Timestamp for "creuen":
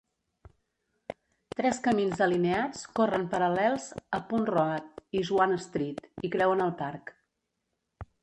6.37-6.65